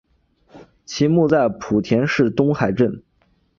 [0.83, 3.03] 其墓在莆田市东海镇。